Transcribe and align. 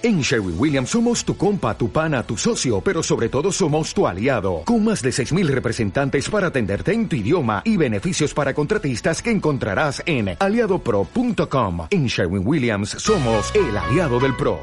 En 0.00 0.20
Sherwin 0.20 0.54
Williams 0.56 0.90
somos 0.90 1.24
tu 1.24 1.36
compa, 1.36 1.76
tu 1.76 1.90
pana, 1.90 2.22
tu 2.22 2.36
socio, 2.36 2.80
pero 2.80 3.02
sobre 3.02 3.28
todo 3.28 3.50
somos 3.50 3.92
tu 3.92 4.06
aliado, 4.06 4.62
con 4.64 4.84
más 4.84 5.02
de 5.02 5.10
6.000 5.10 5.48
representantes 5.48 6.30
para 6.30 6.46
atenderte 6.46 6.92
en 6.92 7.08
tu 7.08 7.16
idioma 7.16 7.62
y 7.64 7.76
beneficios 7.76 8.32
para 8.32 8.54
contratistas 8.54 9.20
que 9.20 9.32
encontrarás 9.32 10.00
en 10.06 10.36
aliadopro.com. 10.38 11.88
En 11.90 12.06
Sherwin 12.06 12.46
Williams 12.46 12.90
somos 12.90 13.52
el 13.56 13.76
aliado 13.76 14.20
del 14.20 14.36
PRO. 14.36 14.60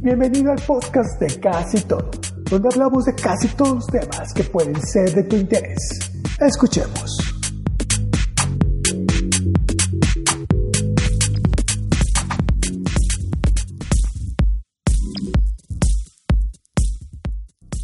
Bienvenido 0.00 0.52
al 0.52 0.62
podcast 0.64 1.20
de 1.20 1.40
Casi 1.40 1.80
Todo, 1.80 2.08
donde 2.48 2.68
hablamos 2.72 3.04
de 3.06 3.14
casi 3.16 3.48
todos 3.48 3.74
los 3.74 3.86
temas 3.88 4.32
que 4.32 4.44
pueden 4.44 4.80
ser 4.80 5.12
de 5.12 5.24
tu 5.24 5.34
interés. 5.34 6.11
Escuchemos. 6.46 7.18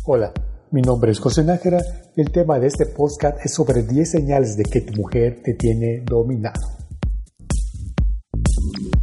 Hola, 0.04 0.32
mi 0.72 0.82
nombre 0.82 1.12
es 1.12 1.20
José 1.20 1.44
Nájera 1.44 1.78
y 2.16 2.20
el 2.20 2.32
tema 2.32 2.58
de 2.58 2.66
este 2.66 2.86
podcast 2.86 3.38
es 3.44 3.54
sobre 3.54 3.84
10 3.84 4.10
señales 4.10 4.56
de 4.56 4.64
que 4.64 4.80
tu 4.80 4.92
mujer 4.94 5.40
te 5.44 5.54
tiene 5.54 6.02
dominado. 6.04 6.60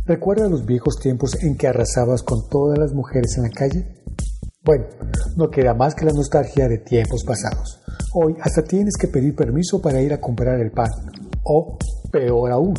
¿Recuerda 0.06 0.50
los 0.50 0.66
viejos 0.66 1.00
tiempos 1.00 1.42
en 1.42 1.56
que 1.56 1.68
arrasabas 1.68 2.24
con 2.24 2.50
todas 2.50 2.78
las 2.78 2.94
mujeres 2.94 3.38
en 3.38 3.44
la 3.44 3.50
calle? 3.52 3.88
Bueno, 4.64 4.86
no 5.36 5.50
queda 5.50 5.74
más 5.74 5.96
que 5.96 6.06
la 6.06 6.12
nostalgia 6.14 6.68
de 6.68 6.80
tiempos 6.80 7.24
pasados. 7.24 7.82
Hoy 8.14 8.36
hasta 8.42 8.64
tienes 8.64 8.96
que 9.00 9.08
pedir 9.08 9.36
permiso 9.36 9.82
para 9.82 10.02
ir 10.02 10.14
a 10.14 10.22
comprar 10.22 10.60
el 10.60 10.72
pan. 10.72 10.90
O, 11.44 11.78
peor 12.12 12.52
aún, 12.52 12.74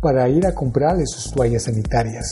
para 0.00 0.28
ir 0.28 0.46
a 0.46 0.54
comprarle 0.54 1.04
sus 1.06 1.32
toallas 1.32 1.64
sanitarias. 1.64 2.30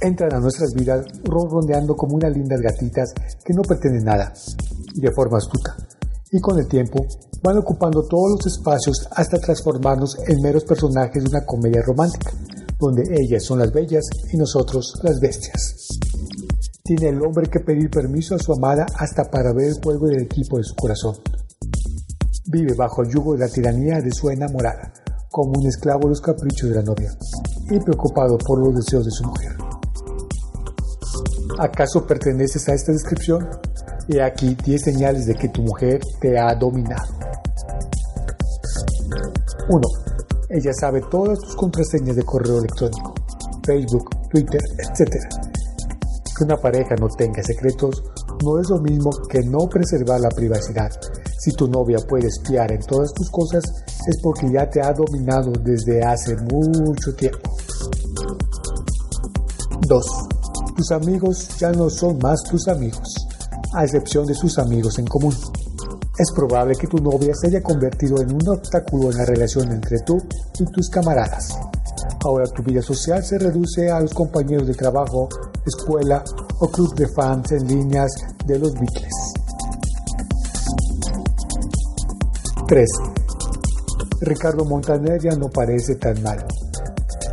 Entran 0.00 0.34
a 0.34 0.40
nuestras 0.40 0.72
vidas 0.74 1.04
ronroneando 1.24 1.96
como 1.96 2.16
unas 2.16 2.32
lindas 2.32 2.60
gatitas 2.60 3.12
que 3.44 3.54
no 3.54 3.62
pretenden 3.62 4.04
nada, 4.04 4.32
y 4.94 5.00
de 5.00 5.10
forma 5.12 5.38
astuta. 5.38 5.74
Y 6.30 6.40
con 6.40 6.58
el 6.58 6.68
tiempo 6.68 7.06
van 7.42 7.58
ocupando 7.58 8.02
todos 8.06 8.36
los 8.36 8.46
espacios 8.46 9.08
hasta 9.10 9.38
transformarnos 9.38 10.16
en 10.26 10.36
meros 10.42 10.64
personajes 10.64 11.24
de 11.24 11.30
una 11.30 11.44
comedia 11.44 11.82
romántica, 11.82 12.32
donde 12.78 13.02
ellas 13.20 13.44
son 13.44 13.58
las 13.58 13.72
bellas 13.72 14.04
y 14.32 14.36
nosotros 14.36 15.00
las 15.02 15.18
bestias. 15.18 15.96
Tiene 16.86 17.08
el 17.08 17.20
hombre 17.20 17.50
que 17.50 17.58
pedir 17.58 17.90
permiso 17.90 18.36
a 18.36 18.38
su 18.38 18.52
amada 18.52 18.86
hasta 18.96 19.28
para 19.28 19.52
ver 19.52 19.70
el 19.70 19.82
juego 19.82 20.06
del 20.06 20.22
equipo 20.22 20.56
de 20.56 20.62
su 20.62 20.76
corazón. 20.76 21.16
Vive 22.46 22.74
bajo 22.74 23.02
el 23.02 23.10
yugo 23.10 23.32
de 23.32 23.40
la 23.40 23.48
tiranía 23.48 24.00
de 24.00 24.12
su 24.12 24.30
enamorada, 24.30 24.92
como 25.28 25.58
un 25.58 25.66
esclavo 25.66 26.02
de 26.02 26.10
los 26.10 26.20
caprichos 26.20 26.70
de 26.70 26.76
la 26.76 26.82
novia, 26.82 27.10
y 27.70 27.80
preocupado 27.80 28.38
por 28.38 28.60
los 28.60 28.76
deseos 28.76 29.04
de 29.04 29.10
su 29.10 29.24
mujer. 29.24 29.56
¿Acaso 31.58 32.06
perteneces 32.06 32.68
a 32.68 32.74
esta 32.74 32.92
descripción? 32.92 33.48
He 34.06 34.22
aquí 34.22 34.56
10 34.64 34.80
señales 34.80 35.26
de 35.26 35.34
que 35.34 35.48
tu 35.48 35.62
mujer 35.62 36.00
te 36.20 36.38
ha 36.38 36.54
dominado. 36.54 37.18
1. 39.70 39.80
Ella 40.50 40.72
sabe 40.72 41.00
todas 41.10 41.40
tus 41.40 41.56
contraseñas 41.56 42.14
de 42.14 42.22
correo 42.22 42.58
electrónico, 42.58 43.12
Facebook, 43.64 44.08
Twitter, 44.30 44.60
etc 44.78 45.55
que 46.36 46.44
una 46.44 46.56
pareja 46.56 46.94
no 47.00 47.08
tenga 47.08 47.42
secretos 47.42 48.02
no 48.44 48.60
es 48.60 48.68
lo 48.68 48.78
mismo 48.80 49.10
que 49.28 49.40
no 49.40 49.68
preservar 49.68 50.20
la 50.20 50.28
privacidad. 50.28 50.90
Si 51.38 51.52
tu 51.52 51.68
novia 51.68 51.98
puede 52.08 52.26
espiar 52.26 52.72
en 52.72 52.80
todas 52.80 53.12
tus 53.12 53.30
cosas 53.30 53.64
es 54.06 54.20
porque 54.22 54.50
ya 54.52 54.68
te 54.68 54.80
ha 54.80 54.92
dominado 54.92 55.52
desde 55.62 56.02
hace 56.02 56.36
mucho 56.36 57.14
tiempo. 57.14 57.56
2. 59.88 60.06
Tus 60.76 60.90
amigos 60.92 61.48
ya 61.58 61.72
no 61.72 61.88
son 61.88 62.18
más 62.18 62.42
tus 62.42 62.68
amigos, 62.68 63.14
a 63.74 63.84
excepción 63.84 64.26
de 64.26 64.34
sus 64.34 64.58
amigos 64.58 64.98
en 64.98 65.06
común. 65.06 65.34
Es 66.18 66.32
probable 66.34 66.74
que 66.76 66.86
tu 66.86 66.98
novia 66.98 67.32
se 67.34 67.48
haya 67.48 67.62
convertido 67.62 68.20
en 68.20 68.34
un 68.34 68.48
obstáculo 68.48 69.10
en 69.10 69.18
la 69.18 69.24
relación 69.24 69.70
entre 69.70 69.98
tú 70.00 70.16
y 70.58 70.64
tus 70.72 70.88
camaradas. 70.88 71.58
Ahora 72.24 72.46
tu 72.46 72.62
vida 72.62 72.82
social 72.82 73.22
se 73.22 73.38
reduce 73.38 73.90
a 73.90 74.00
los 74.00 74.14
compañeros 74.14 74.66
de 74.66 74.74
trabajo, 74.74 75.28
escuela 75.66 76.22
o 76.60 76.68
club 76.68 76.94
de 76.94 77.08
fans 77.08 77.52
en 77.52 77.66
líneas 77.66 78.10
de 78.46 78.58
los 78.58 78.72
Beatles. 78.74 79.34
3. 82.68 82.88
Ricardo 84.20 84.64
Montaner 84.64 85.20
ya 85.20 85.36
no 85.36 85.48
parece 85.48 85.96
tan 85.96 86.22
mal. 86.22 86.44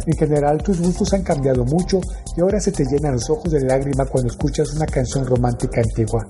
En 0.05 0.17
general 0.17 0.61
tus 0.61 0.81
gustos 0.81 1.13
han 1.13 1.23
cambiado 1.23 1.63
mucho 1.63 1.99
y 2.35 2.41
ahora 2.41 2.59
se 2.59 2.71
te 2.71 2.83
llenan 2.85 3.13
los 3.13 3.29
ojos 3.29 3.51
de 3.51 3.61
lágrima 3.61 4.05
cuando 4.05 4.31
escuchas 4.31 4.73
una 4.73 4.85
canción 4.85 5.25
romántica 5.25 5.81
antigua. 5.81 6.27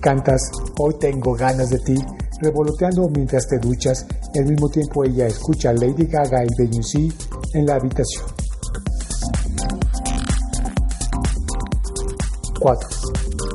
Cantas 0.00 0.42
Hoy 0.78 0.94
tengo 1.00 1.32
ganas 1.34 1.70
de 1.70 1.78
ti, 1.78 1.96
revoloteando 2.42 3.08
mientras 3.08 3.46
te 3.46 3.58
duchas 3.58 4.06
y 4.34 4.38
al 4.38 4.46
mismo 4.46 4.68
tiempo 4.68 5.04
ella 5.04 5.26
escucha 5.26 5.72
Lady 5.72 6.06
Gaga 6.06 6.44
y 6.44 6.48
Beyoncé 6.58 7.08
en 7.54 7.66
la 7.66 7.76
habitación. 7.76 8.45
4. 12.58 12.88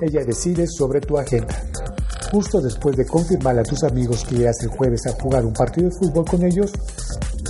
Ella 0.02 0.24
decide 0.26 0.68
sobre 0.68 1.02
tu 1.02 1.18
agenda. 1.18 1.56
Justo 2.32 2.62
después 2.62 2.96
de 2.96 3.06
confirmarle 3.06 3.62
a 3.62 3.66
tus 3.66 3.84
amigos 3.84 4.24
que 4.24 4.36
irás 4.36 4.62
el 4.62 4.70
jueves 4.70 5.06
a 5.08 5.12
jugar 5.22 5.46
un 5.46 5.54
partido 5.54 5.90
de 5.90 5.96
fútbol 5.96 6.26
con 6.26 6.44
ellos, 6.44 6.72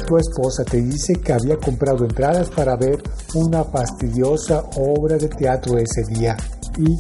tu 0.08 0.18
esposa 0.18 0.64
te 0.64 0.82
dice 0.82 1.14
que 1.14 1.34
había 1.34 1.58
comprado 1.58 2.04
entradas 2.04 2.50
para 2.50 2.76
ver 2.76 3.02
una 3.36 3.64
fastidiosa 3.64 4.64
obra 4.76 5.18
de 5.18 5.30
teatro 5.30 5.78
ese 5.78 6.04
día. 6.14 6.36
Y 6.78 6.98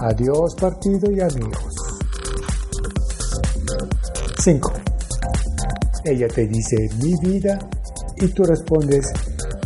adiós 0.00 0.54
partido 0.54 1.10
y 1.10 1.20
amigos. 1.20 1.74
5. 4.38 4.72
Ella 6.04 6.28
te 6.28 6.46
dice 6.46 6.88
mi 7.02 7.14
vida 7.20 7.58
y 8.16 8.28
tú 8.28 8.44
respondes 8.44 9.06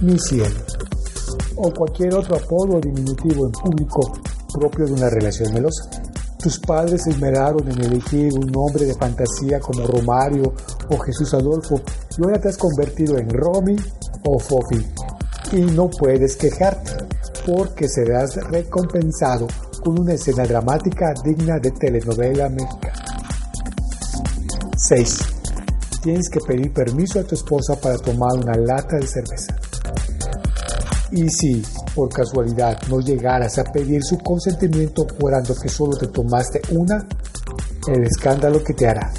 mi 0.01 0.19
cielo 0.19 0.74
o 1.57 1.73
cualquier 1.73 2.15
otro 2.15 2.37
apodo 2.37 2.81
diminutivo 2.81 3.47
en 3.47 3.53
público 3.53 4.13
propio 4.53 4.87
de 4.87 4.93
una 4.93 5.11
relación 5.11 5.53
melosa. 5.53 5.91
Tus 6.39 6.59
padres 6.59 7.03
se 7.05 7.11
esmeraron 7.11 7.71
en 7.71 7.81
elegir 7.81 8.33
un 8.35 8.47
nombre 8.51 8.85
de 8.85 8.95
fantasía 8.95 9.61
como 9.61 9.87
Romario 9.87 10.53
o 10.91 10.99
Jesús 10.99 11.33
Adolfo 11.35 11.81
y 12.19 12.23
ahora 12.23 12.41
te 12.41 12.49
has 12.49 12.59
convertido 12.59 13.17
en 13.17 13.29
Romy 13.31 13.77
o 14.25 14.39
Fofi. 14.39 14.87
Y 15.53 15.63
no 15.63 15.89
puedes 15.89 16.37
quejarte 16.37 16.93
porque 17.47 17.89
serás 17.89 18.37
recompensado 18.51 19.47
con 19.83 19.99
una 19.99 20.15
escena 20.15 20.45
dramática 20.45 21.15
digna 21.25 21.59
de 21.59 21.71
telenovela 21.71 22.49
mexicana. 22.49 23.05
6 24.77 25.35
tienes 26.05 26.29
que 26.29 26.41
pedir 26.41 26.71
permiso 26.71 27.19
a 27.19 27.25
tu 27.25 27.35
esposa 27.35 27.81
para 27.81 27.97
tomar 27.97 28.35
una 28.35 28.55
lata 28.55 28.97
de 28.97 29.07
cerveza. 29.07 29.57
Y 31.17 31.29
si 31.29 31.63
por 31.95 32.09
casualidad 32.09 32.77
no 32.89 32.99
llegaras 32.99 33.59
a 33.59 33.65
pedir 33.65 34.03
su 34.03 34.19
consentimiento 34.19 35.07
jurando 35.19 35.55
que 35.55 35.69
solo 35.69 35.97
te 35.97 36.09
tomaste 36.09 36.61
una, 36.73 37.07
el 37.87 38.05
escándalo 38.05 38.63
que 38.65 38.75
te 38.75 38.89
hará 38.89 39.13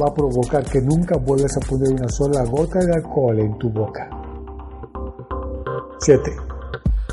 va 0.00 0.08
a 0.08 0.14
provocar 0.14 0.64
que 0.64 0.80
nunca 0.80 1.16
vuelvas 1.16 1.56
a 1.56 1.60
poner 1.60 1.90
una 1.92 2.08
sola 2.08 2.44
gota 2.44 2.78
de 2.80 2.92
alcohol 2.92 3.38
en 3.38 3.58
tu 3.58 3.70
boca. 3.70 4.08
7. 6.00 6.22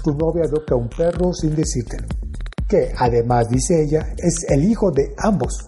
Tu 0.04 0.14
novia 0.16 0.44
adopta 0.44 0.76
un 0.76 0.90
perro 0.90 1.34
sin 1.34 1.56
decírtelo, 1.56 2.08
que 2.68 2.92
además 2.98 3.50
dice 3.50 3.84
ella 3.84 4.14
es 4.18 4.46
el 4.50 4.66
hijo 4.66 4.92
de 4.92 5.14
ambos. 5.18 5.66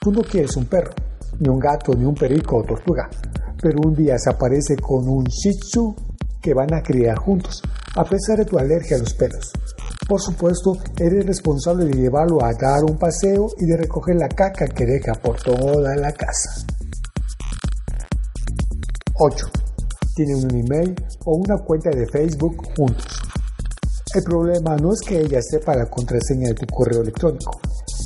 Tú 0.00 0.12
no 0.12 0.22
quieres 0.22 0.56
un 0.56 0.66
perro, 0.66 0.92
ni 1.40 1.48
un 1.48 1.58
gato, 1.58 1.94
ni 1.94 2.04
un 2.04 2.14
perico 2.14 2.58
o 2.58 2.62
tortuga, 2.62 3.08
pero 3.60 3.78
un 3.84 3.94
día 3.94 4.16
se 4.18 4.30
aparece 4.30 4.76
con 4.76 5.08
un 5.08 5.24
shih 5.24 5.58
tzu 5.58 5.94
que 6.40 6.54
van 6.54 6.72
a 6.74 6.82
criar 6.82 7.18
juntos, 7.18 7.62
a 7.94 8.04
pesar 8.04 8.38
de 8.38 8.44
tu 8.44 8.58
alergia 8.58 8.96
a 8.96 9.00
los 9.00 9.14
pelos. 9.14 9.52
Por 10.08 10.20
supuesto, 10.20 10.76
eres 10.98 11.26
responsable 11.26 11.86
de 11.86 11.94
llevarlo 11.94 12.44
a 12.44 12.52
dar 12.52 12.84
un 12.84 12.96
paseo 12.96 13.48
y 13.58 13.66
de 13.66 13.76
recoger 13.76 14.16
la 14.16 14.28
caca 14.28 14.66
que 14.66 14.86
deja 14.86 15.14
por 15.14 15.36
toda 15.42 15.96
la 15.96 16.12
casa. 16.12 16.64
8. 19.14 19.46
Tienen 20.14 20.44
un 20.44 20.54
email 20.54 20.94
o 21.24 21.36
una 21.36 21.58
cuenta 21.58 21.90
de 21.90 22.06
Facebook 22.06 22.56
juntos. 22.76 23.20
El 24.14 24.22
problema 24.22 24.76
no 24.76 24.92
es 24.92 25.00
que 25.00 25.20
ella 25.20 25.40
sepa 25.42 25.74
la 25.74 25.86
contraseña 25.86 26.48
de 26.48 26.54
tu 26.54 26.66
correo 26.66 27.02
electrónico. 27.02 27.60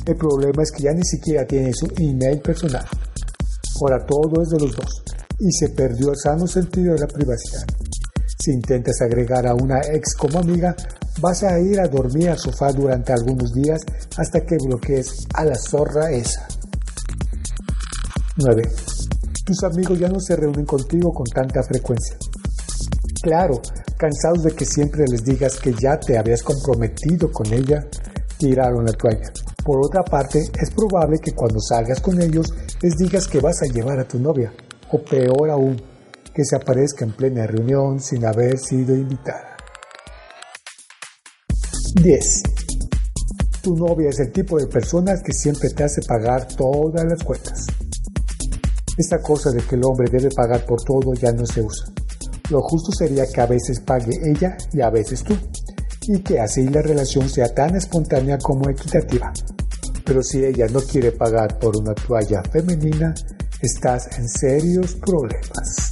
El 0.05 0.15
problema 0.15 0.63
es 0.63 0.71
que 0.71 0.83
ya 0.83 0.93
ni 0.93 1.03
siquiera 1.03 1.45
tiene 1.45 1.71
su 1.73 1.87
email 1.97 2.41
personal. 2.41 2.85
Ahora 3.81 4.05
todo 4.05 4.41
es 4.41 4.49
de 4.49 4.59
los 4.59 4.75
dos 4.75 5.03
y 5.39 5.51
se 5.51 5.69
perdió 5.69 6.11
el 6.11 6.17
sano 6.17 6.47
sentido 6.47 6.93
de 6.93 6.99
la 6.99 7.07
privacidad. 7.07 7.65
Si 8.43 8.51
intentas 8.51 8.99
agregar 9.01 9.45
a 9.45 9.53
una 9.53 9.81
ex 9.81 10.15
como 10.15 10.39
amiga, 10.39 10.75
vas 11.19 11.43
a 11.43 11.59
ir 11.59 11.79
a 11.79 11.87
dormir 11.87 12.29
al 12.29 12.39
sofá 12.39 12.71
durante 12.71 13.13
algunos 13.13 13.53
días 13.53 13.81
hasta 14.17 14.41
que 14.41 14.57
bloquees 14.57 15.27
a 15.35 15.45
la 15.45 15.55
zorra 15.55 16.09
esa. 16.09 16.47
9. 18.37 18.63
Tus 19.45 19.63
amigos 19.63 19.99
ya 19.99 20.09
no 20.09 20.19
se 20.19 20.35
reúnen 20.35 20.65
contigo 20.65 21.13
con 21.13 21.25
tanta 21.25 21.61
frecuencia. 21.61 22.15
Claro, 23.21 23.61
cansados 23.95 24.41
de 24.41 24.53
que 24.53 24.65
siempre 24.65 25.05
les 25.07 25.23
digas 25.23 25.59
que 25.59 25.75
ya 25.79 25.99
te 25.99 26.17
habías 26.17 26.41
comprometido 26.41 27.31
con 27.31 27.53
ella, 27.53 27.85
tiraron 28.39 28.85
la 28.85 28.93
toalla. 28.93 29.31
Por 29.63 29.85
otra 29.85 30.03
parte, 30.03 30.39
es 30.39 30.71
probable 30.71 31.19
que 31.19 31.33
cuando 31.33 31.59
salgas 31.59 32.01
con 32.01 32.19
ellos 32.19 32.47
les 32.81 32.95
digas 32.97 33.27
que 33.27 33.39
vas 33.39 33.61
a 33.61 33.71
llevar 33.71 33.99
a 33.99 34.07
tu 34.07 34.17
novia, 34.17 34.51
o 34.91 34.97
peor 35.03 35.51
aún, 35.51 35.79
que 36.33 36.45
se 36.45 36.55
aparezca 36.55 37.05
en 37.05 37.11
plena 37.11 37.45
reunión 37.45 37.99
sin 37.99 38.25
haber 38.25 38.57
sido 38.57 38.95
invitada. 38.95 39.57
10. 42.01 42.43
Tu 43.61 43.75
novia 43.75 44.09
es 44.09 44.19
el 44.19 44.31
tipo 44.31 44.57
de 44.57 44.67
persona 44.67 45.21
que 45.23 45.33
siempre 45.33 45.69
te 45.69 45.83
hace 45.83 46.01
pagar 46.01 46.47
todas 46.47 47.05
las 47.05 47.23
cuentas. 47.23 47.67
Esta 48.97 49.21
cosa 49.21 49.51
de 49.51 49.61
que 49.61 49.75
el 49.75 49.83
hombre 49.83 50.09
debe 50.11 50.29
pagar 50.29 50.65
por 50.65 50.81
todo 50.83 51.13
ya 51.13 51.31
no 51.31 51.45
se 51.45 51.61
usa. 51.61 51.87
Lo 52.49 52.61
justo 52.61 52.91
sería 52.91 53.25
que 53.27 53.41
a 53.41 53.45
veces 53.45 53.79
pague 53.79 54.11
ella 54.23 54.57
y 54.73 54.81
a 54.81 54.89
veces 54.89 55.23
tú, 55.23 55.37
y 56.07 56.19
que 56.21 56.39
así 56.39 56.67
la 56.67 56.81
relación 56.81 57.29
sea 57.29 57.53
tan 57.53 57.75
espontánea 57.75 58.37
como 58.37 58.69
equitativa. 58.69 59.31
Pero 60.03 60.23
si 60.23 60.43
ella 60.43 60.67
no 60.67 60.81
quiere 60.81 61.11
pagar 61.11 61.59
por 61.59 61.77
una 61.77 61.93
toalla 61.93 62.41
femenina, 62.51 63.13
estás 63.61 64.17
en 64.17 64.27
serios 64.27 64.95
problemas. 64.95 65.90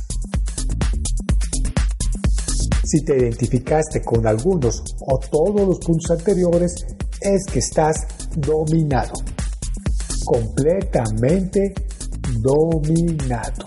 Si 2.89 3.01
te 3.01 3.15
identificaste 3.15 4.01
con 4.01 4.25
algunos 4.25 4.81
o 5.01 5.19
todos 5.19 5.67
los 5.67 5.77
puntos 5.77 6.09
anteriores, 6.09 6.73
es 7.21 7.45
que 7.45 7.59
estás 7.59 7.97
dominado. 8.35 9.13
Completamente 10.25 11.75
dominado. 12.39 13.63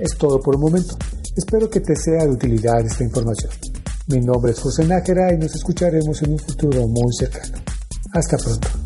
Es 0.00 0.18
todo 0.18 0.40
por 0.40 0.56
el 0.56 0.60
momento. 0.60 0.96
Espero 1.36 1.70
que 1.70 1.78
te 1.78 1.94
sea 1.94 2.24
de 2.24 2.30
utilidad 2.30 2.84
esta 2.84 3.04
información. 3.04 3.52
Mi 4.08 4.18
nombre 4.18 4.50
es 4.50 4.58
José 4.58 4.84
Nájera 4.88 5.32
y 5.32 5.38
nos 5.38 5.54
escucharemos 5.54 6.20
en 6.22 6.32
un 6.32 6.38
futuro 6.40 6.88
muy 6.88 7.12
cercano. 7.16 7.56
Hasta 8.12 8.36
pronto. 8.36 8.83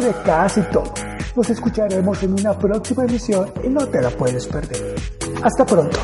de 0.00 0.12
casi 0.24 0.60
todo. 0.72 0.92
Nos 1.36 1.50
escucharemos 1.50 2.22
en 2.22 2.32
una 2.32 2.56
próxima 2.58 3.04
emisión 3.04 3.52
y 3.62 3.68
no 3.68 3.86
te 3.86 4.00
la 4.00 4.10
puedes 4.10 4.46
perder. 4.46 4.94
Hasta 5.42 5.66
pronto. 5.66 5.98